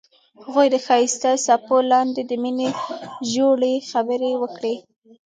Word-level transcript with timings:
هغوی 0.43 0.67
د 0.73 0.75
ښایسته 0.85 1.31
څپو 1.45 1.77
لاندې 1.91 2.21
د 2.25 2.31
مینې 2.43 2.69
ژورې 3.31 3.73
خبرې 3.91 4.31
وکړې. 4.41 4.75